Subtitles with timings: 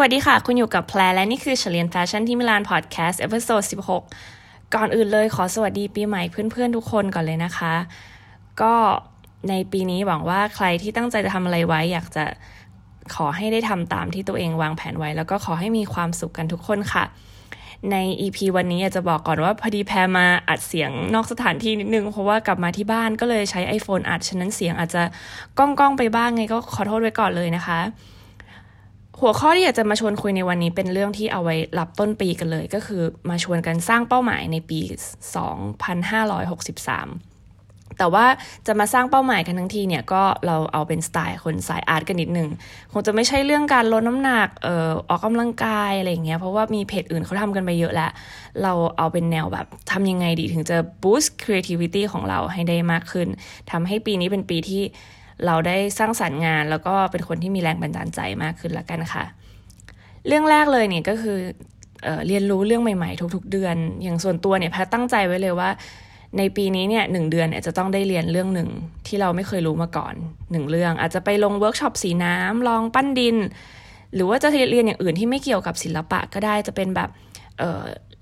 [0.00, 3.62] วัสดีค่ะ คุณอยู่กับแพรและนี่คือฉันเรียนแฟชั่นที่มิลานพอดแคสต์ episode
[4.18, 7.74] 16 ก่อนอื่นเลยขอสวัสดีปีใหม่เพื่อนๆทุกคนก่อนเลยนะคะ
[8.62, 8.74] ก็
[9.48, 12.24] ในปีนี้หวังว่าใครที่ตั้งใจจะทำอะไรไว้ อยากจะ
[13.14, 17.04] ขอให้ได้ทำตามที่ตัวเองวางแผนไว้ แล้วก็ขอให้มีความสุขกันทุกคนค่ะ
[17.90, 25.02] ใน EP วันนี้อยากจะบอกก่อนว่าพอดีแพรมาอัดเสียงนอกสถานที่นิดนึง เพราะว่ากลับมาที่บ้านก็เลยใช้ iPhone อัด ฉะนั้นเสียงอาจจะ
[25.58, 27.80] ก้องๆไปบ้างไงก็ขอโทษไว้ก่อนเลยนะคะ
[29.20, 34.88] หัวข้อที่อยากจะมาชวนคุยในวันนี้เป็นเรื่องที่เอาไว้รับต้นปีกันเลย ก็คือมาชวนกันสร้างเป้าหมายในปี 2563
[37.98, 38.26] แต่ว่า
[38.66, 42.48] จะมาสร้างเป้าหมายกันทั้งทีเนี่ยก็เราเอาเป็นสไตล์คนสายอาร์ตกันนิดนึง
[42.92, 48.10] คงจะไม่ใช่เรื่องการลดน้ำหนักเอ่อออกกำลังกายอะไรอย่างเงี้ยเพราะว่ามีเพจอื่นเขาทำกันไปเยอะแล้ว
[48.62, 53.28] เราเอาเป็นแนวแบบทำยังไงดีถึงจะ boost creativity ของเราให้ได้มากขึ้น
[53.70, 54.82] ทำให้ปีนี้เป็นปีที่
[55.46, 59.24] เราได้สร้างสรรค์งาน แล้วก็เป็นคนที่มีแรงบันดาลใจมากขึ้นละกันค่ะ
[60.26, 61.38] เรื่องแรกเลยเนี่ยก็คือ
[62.04, 65.70] เอ่อเรียนรู้เรื่องใหม่ๆ ทุก ๆ เดือน อย่างส่วนตัวเนี่ยแพรตั้งใจไว้เลยว่า
[66.38, 68.68] ในปีนี้เนี่ยหนึ่งเดือนเนี่ยจะต้องได้เรียนเรื่องหนึ่ง
[69.06, 70.14] ที่เราไม่เคยรู้มาก่อน
[70.52, 73.36] หนึ่งเรื่อง อาจจะไปลงเวิร์กช็อปสีน้ำลองปั้นดิน
[74.14, 77.10] หรือว่าจะเรียนอย่างอื่นที่ไม่เกี่ยวกับศิลปะก็ได้จะเป็นแบบ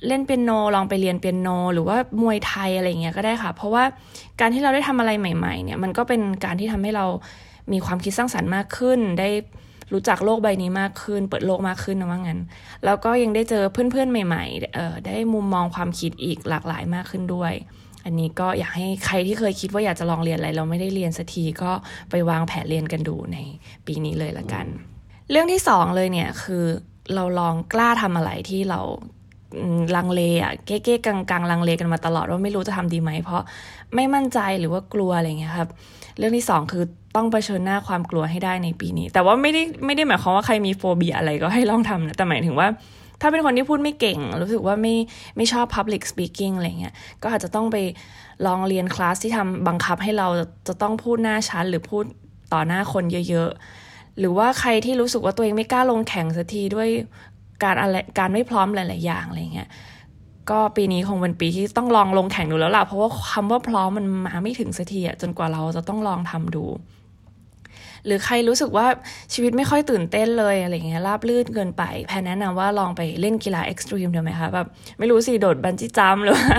[0.06, 3.84] เล่นเปียโนลองไปเรียนเปียโน หรือว่ามวยไทยอะไรเงี้ยก็ได้ค่ะ เพราะว่า
[4.40, 7.06] การที่เราได้ทำอะไรใหม่ ๆ เนี่ยมันก็เป็นการที่ทำให้เรา
[7.72, 9.28] มีความคิดสร้างสรรค์มากขึ้น ได้
[9.92, 12.40] รู้จักโลกใบนี้มากขึ้น เปิดโลกมากขึ้นนะว่างั้น
[12.84, 17.52] แล้วก็ยังได้เจอเพื่อนๆใหม่ๆเอ่อได้มุมมองความคิดอีกหลากหลายมากขึ้นด้วย
[18.04, 21.72] อันนี้ก็อยากให้ใครที่เคยคิดว่าอยากจะลองเรียนอะไร เราไม่ได้เรียนสักทีก็
[22.10, 23.38] ไปวางแผนเรียนกันดูใน
[23.86, 24.66] ปีนี้เลยละกัน
[25.30, 26.64] เรื่องที่สองเลยเนี่ยคือ
[27.14, 28.80] เราลองกล้าทำอะไรที่เรา
[29.96, 33.42] ลังเลอะเก๊ๆกังๆลังเลกันมาตลอดว่าไม่รู้จะทำดีไหม เพราะ
[33.94, 35.68] ไม่มั่นใจหรือว่ากลัวอะไรเงี้ยครับ
[36.18, 36.84] เรื่องที่สองคือ
[37.16, 42.68] ต้องเผชิญหน้าความกลัวให้ได้ในปีนี้ แต่ว่าไม่ได้ไม่ได้หมายความว่าใครมีโฟเบียอะไรก็ให้ลองทำนะแต่หมายถึงว่า
[43.20, 44.94] ถ้าเป็นคนที่พูดไม่เก่ง รู้สึกว่าไม่
[45.36, 47.76] ไม่ชอบ public speaking อะไรเงี้ยก็อาจจะต้องไป
[48.46, 50.28] ลองเรียนคลาสที่ทำบังคับให้เรา
[50.68, 52.04] จะต้องพูดหน้าชั้นหรือพูด
[52.52, 53.50] ต่อหน้าคนเยอะ
[53.84, 56.88] ๆ หรือว่าใครที่รู้สึกว่าตัวเองไม่กล้าลงแข่งสักทีด้วย
[57.64, 59.68] การอะไรการไม่พร้อมหลาย ๆ อย่างอะไรเงี้ย
[60.50, 66.64] ก็ปีนี้คงเป็นปีที่ต้องลองลงแข่งดูแล้วล่ะเพราะว่าคำว่าพร้อมมันมาไม่ถึงสักทีอะจนกว่าเราจะต้องลองทำดู
[68.06, 68.86] หรือใครรู้สึกว่า
[69.32, 74.66] ชีวิตไม่ค่อยตื่นเต้นเลยอะไรเงี้ยราบลื่นเกินไป แพนแนะนำว่าลองไปเล่นกีฬาเอ็กซ์ตรีมดูไหมคะแบบ
[74.98, 76.58] ไม่รู้สิโดดบันจี้จัมหรือว่า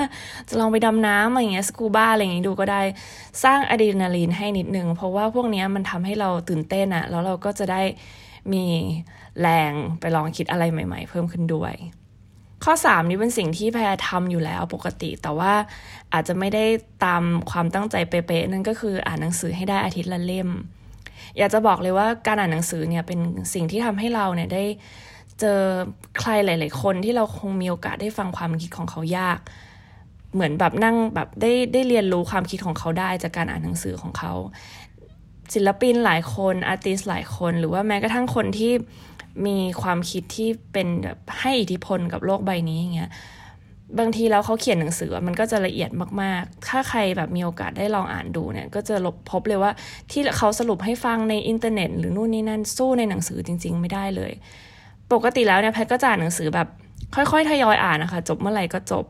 [0.49, 2.81] จะลองไปดำน้ำอะไรเงี้ยสกูบ้าอะไรเงี้ยดูก็ได้
[3.43, 7.81] สร้างอะดรีนาลีนให้นิดนึงเพราะว่าพวกนี้มันทำให้เราตื่นเต้นอะแล้วเราก็จะได้
[8.53, 8.65] มี
[9.41, 11.73] แรงไปลองคิดอะไรใหม่ ๆ เพิ่มขึ้นด้วย
[12.63, 15.53] ข้อ 3 นี้เป็นสิ่งที่แพยายามทำอยู่แล้วปกติ แต่ว่า
[16.13, 16.65] อาจจะไม่ได้
[17.05, 20.49] ตามความตั้งใจเป๊ะๆนั่นก็คืออ่านหนังสือให้ได้อาทิตย์ละเล่ม
[21.37, 23.19] อยากจะบอกเลยว่าการอ่านหนังสือเนี่ยเป็น
[23.53, 24.63] สิ่งที่ทำให้เราเนี่ยได้
[25.39, 25.59] เจอ
[26.19, 29.39] ใครหลาย ๆ คนที่เราคงมีโอกาสได้ฟังความคิดของเขายาก
[30.33, 34.33] เหมือนแบบนั่งแบบได้ได้เรียนรู้ความคิดของเขาได้จากการอ่านหนังสือของเขา
[35.53, 38.71] ศิลปินหลายคน artist หลายคน หรือว่าแม้กระทั่งคนที่
[39.47, 43.11] มีความคิดที่เป็นแบบให้อิทธิพลกับโลกใบนี้อย่างเงี้ย
[43.99, 45.89] บางทีแล้วเขาเขียนหนังสือมันก็จะละเอียด
[46.21, 49.71] มาก ๆ ถ้าใครแบบมีโอกาสได้ลองอ่านดูเนี่ย ก็จะลบพบเลยว่า
[50.11, 54.31] ที่เขาสรุปให้ฟังในอินเทอร์เน็ต หรือนู่นนี่นั่นสู้ในหนังสือจริง ๆ ไม่ได้เลย
[55.13, 56.67] ปกติแล้วเนี่ยแพทก็จะอ่านหนังสือแบบ
[57.15, 59.05] ค่อยๆ ทยอยอ่านนะคะ จบเมื่อไหร่ก็จบ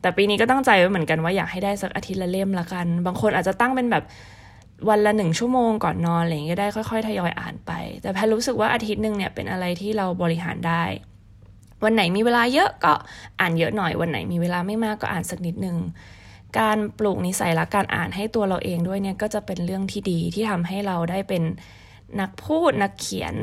[0.00, 4.04] แต่ปีนี้ก็ตั้งใจไว้เหมือนกันว่าอยากให้ได้สักอาทิตย์ละเล่มละกัน บางคนอาจจะตั้งเป็นแบบ
[4.88, 10.84] วันละหนึ่งชั่วโมงก่อนนอนอะไรอย่างเงี้ยได้ค่อยๆ ทยอยอ่านไป แต่แพทรู้สึกว่าอาทิตย์หนึ่งเนี่ยเป็นอะไรที่เราบริหารได้
[11.84, 12.94] วันไหนมีเวลาเยอะก็
[13.40, 15.76] อ่านเยอะหน่อย วันไหนมีเวลาไม่มากก็อ่านสักนิดนึง
[16.58, 21.42] การปลูกนิสัยและการอ่านให้ตัวเราเองด้วยเนี่ยก็จะเป็นเรื่องที่ดีที่ทำให้เราได้เป็น
[22.20, 23.34] นักพูดนักเขียน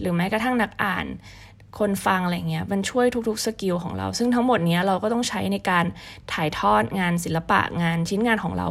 [0.00, 1.06] หรือแม้กระทั่งนักอ่าน
[1.78, 5.84] คนฟังอะไรเงี้ยมันช่วยทุกๆ skill ของเรา ซึ่งทั้งหมดนี้เราก็ต้องใช้ในการ
[6.32, 8.68] ถ่ายทอดงานศิลปะงานชิ้นงานของเรา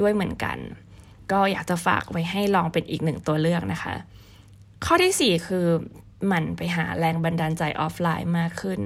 [0.00, 0.58] ด้วยเหมือนกัน
[1.32, 3.94] ก็อยากจะฝากไว้ให้ลองเป็นอีกหนึ่งตัวเลือกนะคะ
[4.84, 5.66] ข้อที่ 4 คือ
[6.26, 8.80] หมั่นไปหาแรงบันดาลใจออฟไลน์มากขึ้น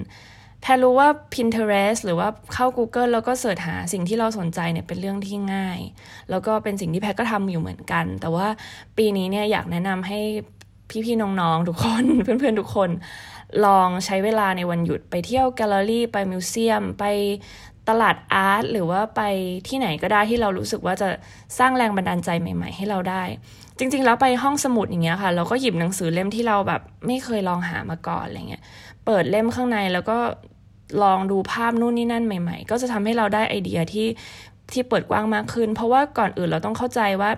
[0.62, 5.78] แพรรู้ว่า Pinterest หรือว่าเข้า Google แล้วก็ search หาสิ่งที่เราสนใจเนี่ยเป็นเรื่องที่ง่าย
[6.30, 8.48] แล้วก็เป็นสิ่งที่แพรก็ทำอยู่เหมือนกัน แต่ว่า
[8.96, 10.20] ปีนี้เนี่ยอยากแนะนำให้
[11.06, 12.90] พี่ๆน้องๆทุกคนเพื่อนๆทุกคน
[13.64, 17.04] ลองใช้เวลาในวันหยุดไปเที่ยวแกลเลอรี่ไปมิวเซียม ไป
[17.88, 19.22] ตลาดอาร์ตหรือว่าไป
[19.68, 21.08] ที่ไหนก็ได้ที่เรารู้สึกว่าจะ
[21.58, 23.22] สร้างแรงบันดาลใจใหม่ ๆ ให้เราได้
[23.78, 28.62] จริง ๆ แล้วไปห้องสมุดอย่างเงี้ยค่ะ เราก็หยิบหนังสือเล่มที่เราแบบไม่เคยลองหามาก่อนอะไรเงี้ย
[29.04, 30.18] เปิดเล่มข้างในแล้วก็
[31.02, 34.08] ลองดูภาพนู่นนี่นั่นใหม่ ๆ ก็จะทำให้เราได้ไอเดียที่
[34.72, 37.30] ที่เปิดกว้างมากขึ้น เพราะว่าก่อนอื่นเราต้องเข้าใจว่า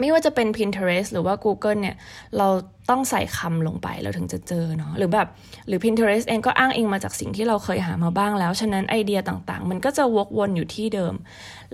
[0.00, 1.96] ไม่ว่าจะเป็น Pinterest หรือว่า Google เนี่ย
[2.38, 2.48] เรา
[2.90, 5.28] ต้องใส่คำลงไปเราถึงจะเจอเนาะหรือแบบ
[5.68, 11.14] หรือ Pinterest เองก็อ้างอิงมาจากสิ่งที่เราเคยหามาบ้างแล้ว ฉะนั้นไอเดียต่างๆ มันก็จะวกวนอยู่ที่เดิม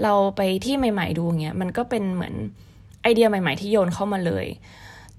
[0.03, 2.35] เราไปที่ใหม่ ๆ ดูเงี้ยมันก็เป็นเหมือน
[3.03, 4.47] ไอเดียใหม่ ๆ ที่โยนเข้ามาเลย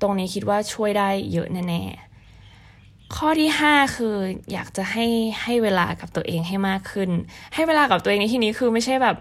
[0.02, 4.16] ตรงนี้คิดว่าช่วยได้เยอะแน่ๆข้อที่ 5 คือ
[4.52, 5.06] อยากจะให้
[5.44, 7.10] ให้เวลากับตัวเองให้มากขึ้น
[7.54, 9.16] ให้เวลากับตัวเองในที่นี้คือไม่ใช่แบบ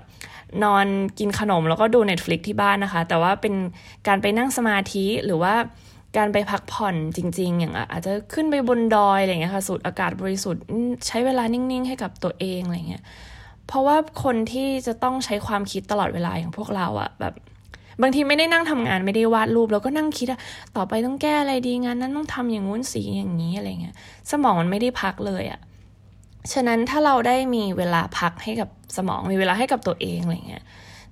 [0.65, 0.87] นอน
[1.19, 3.55] กินขนมแล้วก็ดู Netflix ที่บ้านนะคะ แต่ว่าเป็น
[4.07, 5.55] การไปนั่งสมาธิหรือว่า
[6.17, 10.63] การไปพักผ่อนจริง ๆ อย่างอาจจะขึ้นไปบนดอยอะไรเงี้ยค่ะสูดอากาศบริสุทธิ์
[11.07, 13.03] ใช้เวลานิ่ง ๆ ให้กับตัวเองอะไรเงี้ย
[13.67, 17.35] เพราะว่าคนที่จะต้องใช้ความคิดตลอดเวลาอย่างพวกเราอะแบบ
[18.03, 20.41] บางทีไม่ได้นั่งทำงานไม่ได้วาดรูปแล้วก็นั่งคิดอะ
[20.77, 23.95] ต่อไปต้องแก้อะไรดีงานนั้นต้องทำอย่างงู้นสีอย่างนี้อะไรเงี้ย
[24.31, 25.61] สมองมันไม่ได้พักเลยอะ
[26.53, 30.65] ฉะนั้นถ้าเราได้มีเวลาพักให้กับสมองมีเวลาให้กับตัวเองอะไรเงี้ย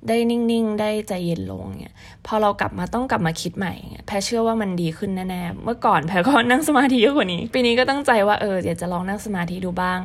[0.09, 1.95] ได้นิ่งๆ ได้ใจเย็นลงเนี่ย
[2.27, 3.75] พอเรากลับมาต้องกลับมาคิดใหม่
[4.07, 9.99] แพรเชื่อว่ามันดีขึ้นแน่ๆ เมื่อก่อนแพรก็นั่งสมาธิเยอะกว่านี้ ปีนี้ก็ตั้งใจว่าเอออยากจะลองนั่งสมาธิดูบ้าง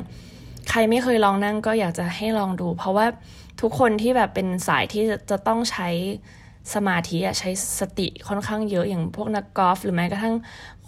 [0.70, 3.06] ใครไม่เคยลองนั่งก็อยากจะให้ลองดู เพราะว่า
[3.60, 5.88] ทุกคนที่แบบเป็นสายที่จะต้องใช้
[6.74, 10.34] สมาธิใช้สติค่อนข้างเยอะอย่างพวกนักกอล์ฟหรือแม้กระทั่ง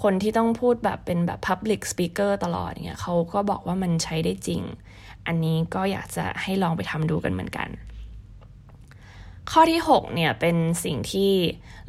[0.02, 4.62] คนที่ต้องพูดแบบเป็นแบบ Public Speaker ตลอดเนี่ยเขาก็บอกว่ามันใช้ได้จริง
[5.26, 7.68] อันนี้ก็อยากจะให้ลองไปทำดูกันเหมือนกัน
[9.50, 11.32] ข้อที่ 6 เนี่ยเป็นสิ่งที่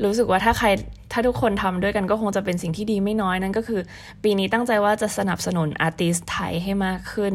[0.04, 0.68] รู้สึกว่าถ้าใคร
[1.12, 3.82] ถ้าทุกคนทำด้วยกันก็คงจะเป็นสิ่งที่ดีไม่น้อยนั่นก็คือ
[4.24, 7.34] ปีนี้ตั้งใจว่าจะสนับสนุน artist ไทยให้มากขึ้น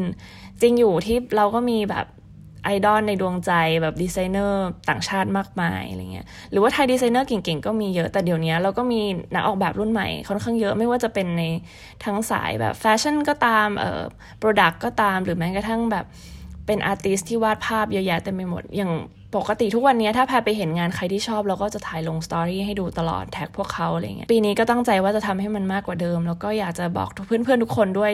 [0.61, 2.05] จริงอยู่ที่เราก็มีแบบ
[2.65, 3.51] ไอดอลในดวงใจ
[3.81, 9.01] แบบดีไซเนอร์ต่างชาติมากมายอะไรเงี้ยหรือว่าไทยดีไซเนอร์เก่งๆ ก็มีเยอะแต่เดี๋ยวนี้เราก็มี
[9.33, 11.43] นักออกแบบรุ่นใหม่ค่อนข้างเยอะไม่ว่าจะเป็นใน
[12.05, 14.01] ทั้งสายแบบแฟชั่นก็ตามเอ่อ
[14.39, 16.05] product ก็ตามหรือแม้กระทั่งแบบ
[16.65, 18.91] เป็น artist ที่วาดภาพเยอะแยะเต็มไปหมดอย่าง
[19.37, 28.11] ปกติทุกวันนี้ถ้าแพรไปเห็นงานใครที่ชอบเราก็จะถ่ายลง story ให้ดูตลอด tag พวกเขาอะไรเงี้ยปีนี้ก็ตั้งใจว่าจะทำให้มันมากกว่าเดิม แล้วก็อยากจะบอกเพื่อนๆทุกคนด้วย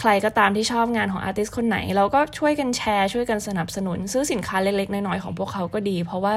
[0.00, 6.34] ใครก็ตามที่ชอบงานของ artist คนไหน เราก็ช่วยกันแชร์ช่วยกันสนับสนุน ซื้อสินค้าเล็กๆน้อยๆของพวกเขาก็ดี เพราะว่า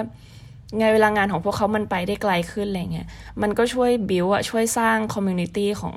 [0.78, 3.08] ไงเวลางานของพวกเขามันไปได้ไกลขึ้นอะไรเงี้ย
[3.42, 5.96] มันก็ช่วยบิวอะช่วยสร้าง community ของ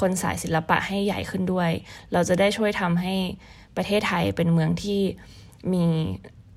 [0.00, 1.70] คนสายศิลปะให้ใหญ่ขึ้นด้วย
[2.12, 3.14] เราจะได้ช่วยทำให้
[3.76, 5.00] ประเทศไทยเป็นเมืองที่
[5.72, 5.84] มี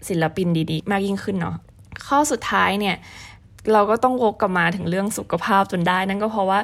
[0.09, 1.55] ศิลปินดีๆ มากยิ่งขึ้นเนาะ
[2.07, 2.95] ข้อสุดท้ายเนี่ย
[3.73, 6.59] เราก็ต้องวกกลับมาถึงเรื่องสุขภาพจนได้ นั่นก็เพราะว่า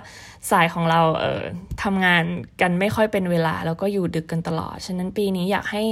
[0.52, 1.44] สายของเราเอ่อ
[1.84, 2.24] ทำงาน
[2.62, 5.84] กันไม่ค่อยเป็นเวลา แล้วก็อยู่ดึกกันตลอด ฉะนั้นปีนี้อยากให้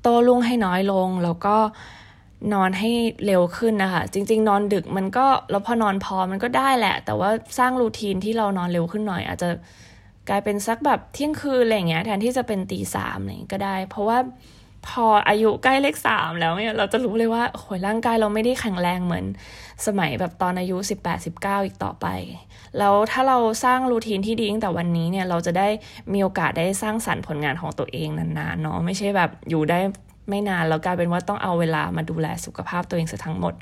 [0.00, 1.56] โตลุ่งให้น้อยลง แล้วก็
[2.54, 2.90] นอนให้
[3.26, 9.48] เร็วขึ้นนะคะ จริง ๆ นอนดึกมันก็แล้วพอนอนพอมันก็ได้แหละ แต่ว่าสร้างรูทีนที่เรานอนเร็วขึ้นหน่อย อาจจะ
[10.28, 14.18] กลายเป็นสักแบบเที่ยงคืนอะไรเงี้ยแทนที่จะเป็นตีสามอะไรก็ได้ เพราะว่า
[14.88, 19.24] พออายุใกล้เลขสามแล้วเนี่ยเราจะรู้เลยว่าโหยร่างกายเราไม่ได้แข็งแรงเหมือน
[19.86, 22.06] สมัยแบบตอนอายุ 18 19 อีกต่อไป
[22.78, 25.68] แล้วถ้าเราสร้างรูทีนที่ดีตั้งแต่วันนี้เนี่ยเราจะได้
[26.12, 29.78] มีโอกาสได้สร้างสรรค์ผลงานของตัวเองนานๆเนาะไม่ใช่แบบอยู่ได้
[30.30, 33.54] ไม่นานแล้วกลายเป็นว่าต้องเอาเวลามาดูแลสุขภาพตัวเองซะทั้งหมด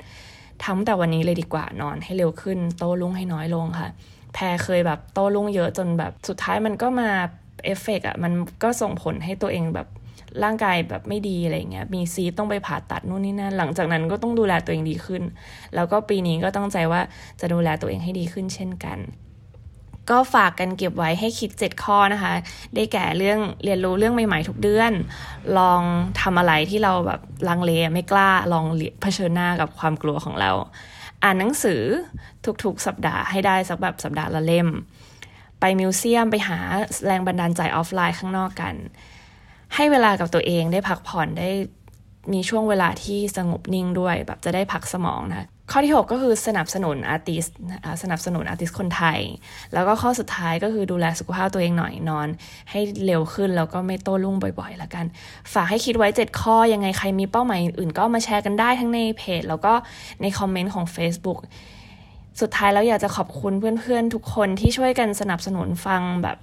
[0.63, 3.89] ทำแต่วันนี้เลยดีกว่านอนให้เร็วขึ้น โตลุ่งให้น้อยลงค่ะ
[4.33, 7.09] แพรเคยแบบโตลุ่งเยอะจนแบบสุดท้ายมันก็มา
[7.65, 8.33] เอฟเฟกอะมัน
[8.63, 9.87] ก็ส่งผลให้ตัวเองแบบ
[10.43, 15.23] ร่างกายแบบไม่ดีอะไรเงี้ย มีซีต้องไปผ่าตัดนู่นนี่นั่น หลังจากนั้นก็ต้องดูแลตัวเองดีขึ้น
[15.75, 17.01] แล้วก็ปีนี้ก็ตั้งใจว่า
[17.41, 18.99] จะดูแลตัวเองให้ดีขึ้นเช่นกัน
[20.11, 22.33] ก็ฝากกันเก็บไว้ให้คิด 7 ข้อนะคะ
[22.75, 24.93] ได้แก่เรื่องเรียนรู้เรื่องใหม่ๆทุกเดือน
[25.57, 25.81] ลอง
[26.21, 28.65] ทำอะไรที่เราแบบลังเลไม่กล้า ลอง
[29.01, 30.51] เผชิญหน้ากับความกลัวของเรา
[31.23, 31.81] อ่านหนังสือ
[32.63, 34.67] ทุกๆ สัปดาห์ให้ได้สักแบบสัปดาห์ละเล่ม
[35.59, 36.57] ไป museum ไปหา
[37.05, 38.75] แรงบันดาลใจออฟไลน์ข้างนอกกัน
[39.75, 41.49] ให้เวลากับตัวเองได้พักผ่อนได้
[42.33, 47.45] มีช่วงเวลาที่สงบนิ่งด้วยแบบจะได้พักสมองนะข้อที่ 6 ก็คือสนับสนุน artist
[48.03, 49.19] สนับสนุน artist คนไทย
[49.73, 52.27] แล้วก็ข้อสุดท้ายก็คือดูแลสุขภาพตัวเองหน่อยนอน
[52.71, 55.05] ให้เร็วขึ้นแล้วก็ไม่โต้รุ่งบ่อยๆแล้วกัน
[55.53, 59.73] ฝากให้คิดไว้ 7 ข้อยังไงใครมีเป้าหมายอื่นก็มาแชร์กันได้ทั้งในเพจ แล้วก็
[60.21, 61.39] ในคอมเมนต์ของ Facebook
[62.41, 66.37] สุดท้ายแล้วอยากจะขอบคุณเพื่อนๆทุกคนที่ช่วยกันสนับสนุนฟังแบบ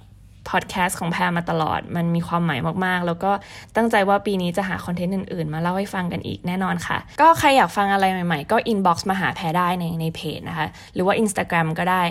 [0.49, 3.31] พอดแคสต์ของแพรมาตลอด มันมีความหมายมากๆ แล้วก็
[3.75, 12.03] ตั้งใจว่าปีนี้จะหา content อื่นๆ มาเล่าให้ฟังกันอีกแน่นอนค่ะ ก็ใครอยากฟังอะไรใหม่ๆ ก็ inbox มาหาแพรได้ในในเพจนะคะ หรือว่า Instagram ก็ได้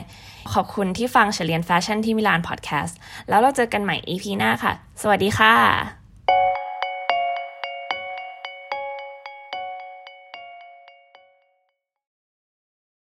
[0.54, 4.72] ขอบคุณที่ฟังเฉลียนแฟชั่นที่มิลานพอดแคสต์แล้วเราเจอกันใหม่ EP หน้าค่ะ
[5.02, 5.99] สวัสดีค่ะ